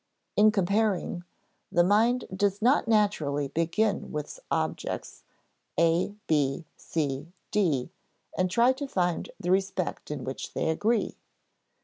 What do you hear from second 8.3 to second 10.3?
and try to find the respect in